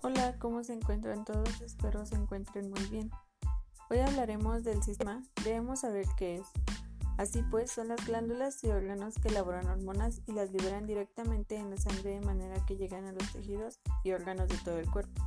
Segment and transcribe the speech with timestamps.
[0.00, 1.60] Hola, ¿cómo se encuentran todos?
[1.60, 3.10] Espero se encuentren muy bien.
[3.90, 6.46] Hoy hablaremos del sistema, debemos saber qué es.
[7.16, 11.70] Así pues, son las glándulas y órganos que elaboran hormonas y las liberan directamente en
[11.70, 15.20] la sangre de manera que llegan a los tejidos y órganos de todo el cuerpo.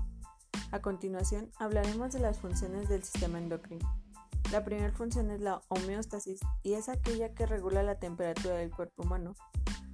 [0.71, 3.93] A continuación, hablaremos de las funciones del sistema endocrino.
[4.53, 9.03] La primera función es la homeostasis y es aquella que regula la temperatura del cuerpo
[9.03, 9.33] humano.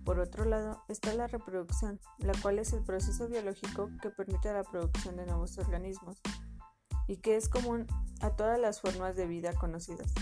[0.07, 4.63] Por otro lado, está la reproducción, la cual es el proceso biológico que permite la
[4.63, 6.21] producción de nuevos organismos
[7.09, 7.85] y que es común
[8.21, 10.13] a todas las formas de vida conocidas.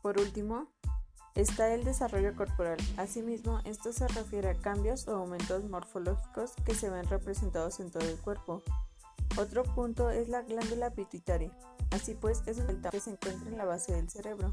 [0.00, 0.68] Por último,
[1.34, 2.76] está el desarrollo corporal.
[2.96, 8.08] Asimismo, esto se refiere a cambios o aumentos morfológicos que se ven representados en todo
[8.08, 8.62] el cuerpo.
[9.36, 11.50] Otro punto es la glándula pituitaria.
[11.90, 14.48] Así pues, es el que se encuentra en la base del cerebro.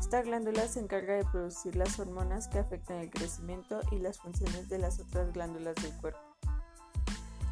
[0.00, 4.68] Esta glándula se encarga de producir las hormonas que afectan el crecimiento y las funciones
[4.70, 6.18] de las otras glándulas del cuerpo.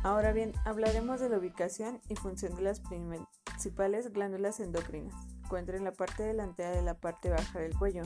[0.03, 5.15] Ahora bien, hablaremos de la ubicación y función de las principales glándulas endocrinas.
[5.45, 8.03] Encuentra en la parte delantera de la parte baja del cuello.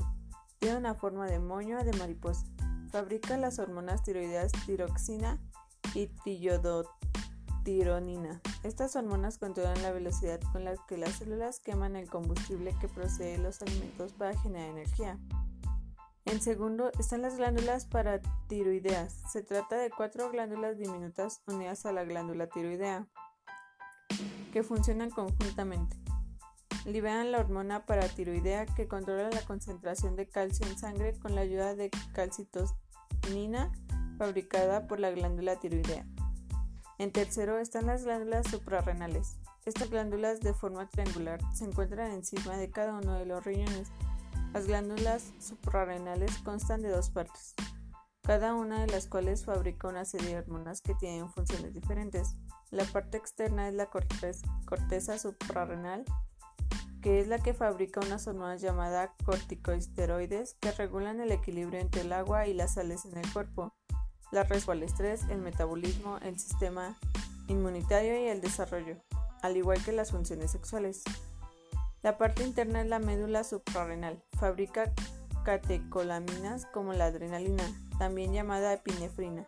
[0.59, 2.45] Tiene una forma de moño de mariposa.
[2.91, 5.39] Fabrica las hormonas tiroideas tiroxina
[5.95, 6.09] y
[7.65, 8.41] tironina.
[8.63, 13.39] Estas hormonas controlan la velocidad con la que las células queman el combustible que procede
[13.39, 15.19] los alimentos para generar energía.
[16.25, 19.23] En segundo están las glándulas paratiroideas.
[19.33, 23.07] Se trata de cuatro glándulas diminutas unidas a la glándula tiroidea
[24.53, 25.97] que funcionan conjuntamente.
[26.85, 31.75] Liberan la hormona paratiroidea que controla la concentración de calcio en sangre con la ayuda
[31.75, 33.73] de calcitonina
[34.19, 36.07] fabricada por la glándula tiroidea.
[37.03, 39.35] En tercero están las glándulas suprarrenales.
[39.67, 43.89] Estas glándulas de forma triangular se encuentran encima de cada uno de los riñones.
[44.55, 47.57] Las glándulas suprarrenales constan de dos partes,
[48.23, 52.37] cada una de las cuales fabrica una serie de hormonas que tienen funciones diferentes.
[52.71, 56.05] La parte externa es la corteza suprarrenal,
[57.01, 62.13] que es la que fabrica unas hormonas llamadas corticosteroides que regulan el equilibrio entre el
[62.13, 63.75] agua y las sales en el cuerpo
[64.33, 66.99] la respuesta al estrés, el metabolismo, el sistema
[67.49, 68.97] inmunitario y el desarrollo,
[69.43, 71.05] al igual que las funciones sexuales.
[72.03, 74.21] La parte interna es la médula suprarrenal.
[74.39, 74.91] Fabrica
[75.45, 77.65] catecolaminas como la adrenalina,
[77.99, 79.47] también llamada epinefrina.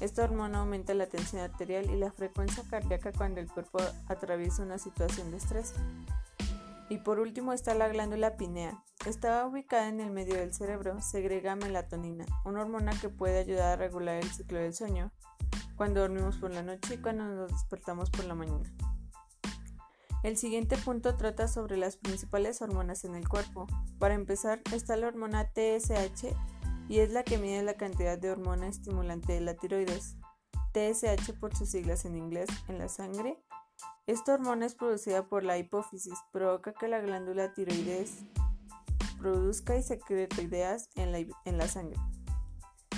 [0.00, 4.78] Esta hormona aumenta la tensión arterial y la frecuencia cardíaca cuando el cuerpo atraviesa una
[4.78, 5.74] situación de estrés.
[6.90, 8.82] Y por último está la glándula pinea.
[9.06, 13.76] Está ubicada en el medio del cerebro, segrega melatonina, una hormona que puede ayudar a
[13.76, 15.12] regular el ciclo del sueño,
[15.76, 18.68] cuando dormimos por la noche y cuando nos despertamos por la mañana.
[20.24, 23.68] El siguiente punto trata sobre las principales hormonas en el cuerpo.
[24.00, 26.34] Para empezar está la hormona TSH
[26.88, 30.16] y es la que mide la cantidad de hormona estimulante de la tiroides.
[30.72, 33.38] TSH por sus siglas en inglés en la sangre
[34.10, 38.24] esta hormona es producida por la hipófisis, provoca que la glándula tiroides
[39.20, 42.00] produzca y secrete ideas en la, en la sangre.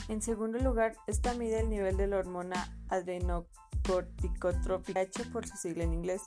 [0.09, 5.93] En segundo lugar, esta mide el nivel de la hormona adrenocorticotrópica por su sigla en
[5.93, 6.23] inglés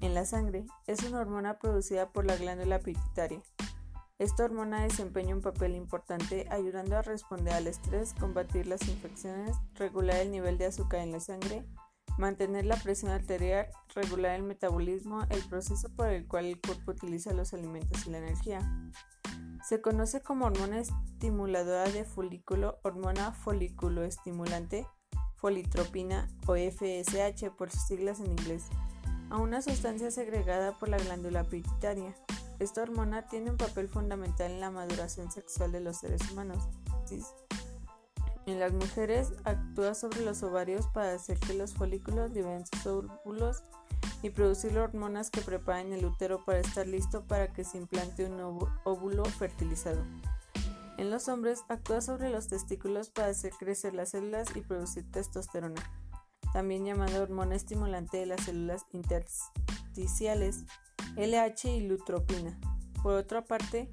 [0.00, 0.66] en la sangre.
[0.88, 3.40] Es una hormona producida por la glándula pituitaria.
[4.18, 10.16] Esta hormona desempeña un papel importante ayudando a responder al estrés, combatir las infecciones, regular
[10.16, 11.64] el nivel de azúcar en la sangre
[12.18, 17.32] mantener la presión arterial, regular el metabolismo, el proceso por el cual el cuerpo utiliza
[17.32, 18.60] los alimentos y la energía.
[19.66, 24.86] Se conoce como hormona estimuladora de folículo, hormona folículo estimulante,
[25.36, 28.64] folitropina o FSH por sus siglas en inglés,
[29.30, 32.14] a una sustancia segregada por la glándula pituitaria.
[32.58, 36.68] Esta hormona tiene un papel fundamental en la maduración sexual de los seres humanos.
[38.46, 43.62] En las mujeres actúa sobre los ovarios para hacer que los folículos liberen sus óvulos
[44.22, 48.40] y producir hormonas que preparan el útero para estar listo para que se implante un
[48.84, 50.02] óvulo fertilizado.
[50.96, 55.82] En los hombres actúa sobre los testículos para hacer crecer las células y producir testosterona,
[56.52, 60.64] también llamada hormona estimulante de las células intersticiales,
[61.16, 62.58] LH y lutropina.
[63.02, 63.90] Por otra parte,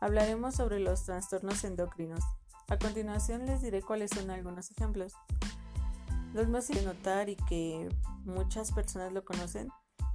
[0.00, 2.24] hablaremos sobre los trastornos endocrinos.
[2.68, 5.12] A continuación les diré cuáles son algunos ejemplos.
[6.32, 7.88] Los más de notar y que
[8.24, 9.68] muchas personas lo conocen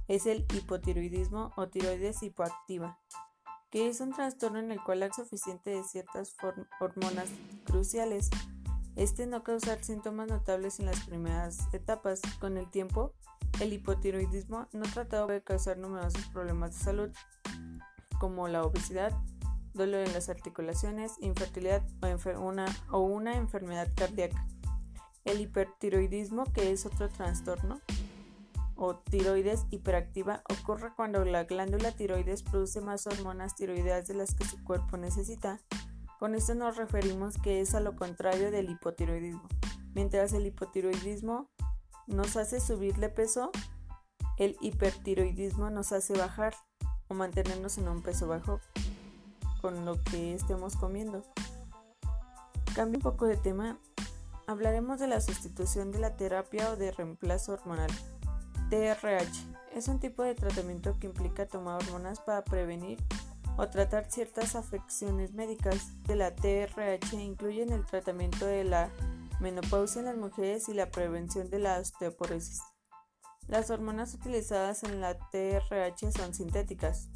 [0.08, 2.98] es el hipotiroidismo o tiroides hipoactiva,
[3.70, 6.34] que es un trastorno en el cual hay suficiente de ciertas
[6.80, 7.28] hormonas
[7.64, 8.28] cruciales.
[8.96, 12.20] Este no causa síntomas notables en las primeras etapas.
[12.40, 13.14] Con el tiempo,
[13.60, 17.10] el hipotiroidismo no tratado de causar numerosos problemas de salud,
[18.18, 19.12] como la obesidad,
[19.74, 21.82] dolor en las articulaciones, infertilidad
[22.90, 24.46] o una, enfermedad cardíaca.
[25.24, 27.80] El hipertiroidismo, que es otro trastorno,
[28.76, 34.44] o tiroides hiperactiva, ocurre cuando la glándula tiroides produce más hormonas tiroideas de las que
[34.44, 35.60] su cuerpo necesita.
[36.18, 39.46] Con esto nos referimos que es a lo contrario del hipotiroidismo.
[39.94, 41.50] Mientras el hipotiroidismo
[42.06, 43.50] nos hace subir de peso,
[44.38, 46.54] el hipertiroidismo nos hace bajar
[47.08, 48.60] o mantenernos en un peso bajo
[49.60, 51.24] con lo que estemos comiendo.
[52.74, 53.78] Cambio un poco de tema.
[54.46, 57.90] Hablaremos de la sustitución de la terapia o de reemplazo hormonal.
[58.70, 62.98] TRH es un tipo de tratamiento que implica tomar hormonas para prevenir
[63.56, 68.90] o tratar ciertas afecciones médicas de la TRH incluyen el tratamiento de la
[69.40, 72.62] menopausia en las mujeres y la prevención de la osteoporosis.
[73.48, 77.08] Las hormonas utilizadas en la TRH son sintéticas.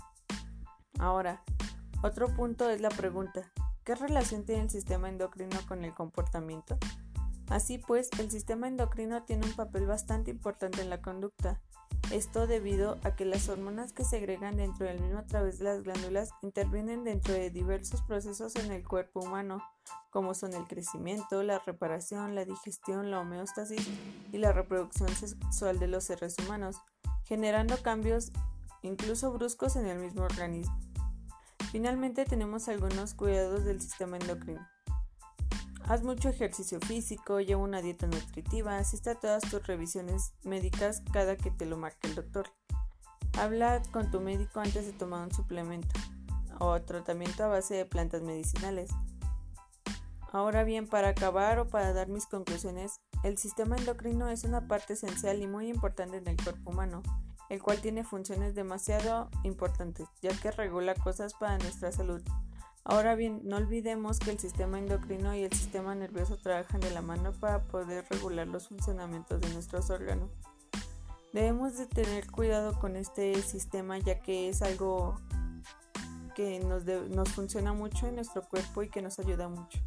[0.98, 1.42] Ahora,
[2.04, 3.50] otro punto es la pregunta,
[3.82, 6.76] ¿qué relación tiene el sistema endocrino con el comportamiento?
[7.48, 11.62] Así pues, el sistema endocrino tiene un papel bastante importante en la conducta.
[12.12, 15.64] Esto debido a que las hormonas que se agregan dentro del mismo a través de
[15.64, 19.62] las glándulas intervienen dentro de diversos procesos en el cuerpo humano,
[20.10, 23.88] como son el crecimiento, la reparación, la digestión, la homeostasis
[24.30, 26.76] y la reproducción sexual de los seres humanos,
[27.24, 28.30] generando cambios
[28.82, 30.93] incluso bruscos en el mismo organismo.
[31.74, 34.64] Finalmente tenemos algunos cuidados del sistema endocrino.
[35.88, 41.36] Haz mucho ejercicio físico, lleva una dieta nutritiva, asista a todas tus revisiones médicas cada
[41.36, 42.46] que te lo marque el doctor.
[43.36, 45.98] Habla con tu médico antes de tomar un suplemento
[46.60, 48.92] o tratamiento a base de plantas medicinales.
[50.30, 54.92] Ahora bien, para acabar o para dar mis conclusiones, el sistema endocrino es una parte
[54.92, 57.02] esencial y muy importante en el cuerpo humano
[57.50, 62.22] el cual tiene funciones demasiado importantes, ya que regula cosas para nuestra salud.
[62.84, 67.00] Ahora bien, no olvidemos que el sistema endocrino y el sistema nervioso trabajan de la
[67.00, 70.30] mano para poder regular los funcionamientos de nuestros órganos.
[71.32, 75.16] Debemos de tener cuidado con este sistema ya que es algo
[76.34, 79.80] que nos, nos funciona mucho en nuestro cuerpo y que nos ayuda mucho.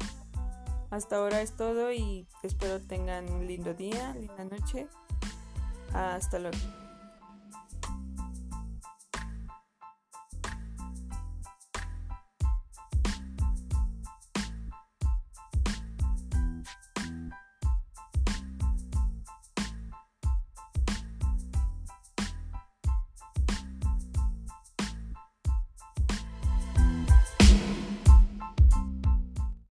[0.90, 4.88] Hasta ahora es todo y espero tengan un lindo día, linda noche.
[5.92, 6.87] Hasta luego.